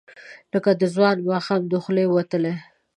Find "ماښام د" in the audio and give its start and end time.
1.29-1.73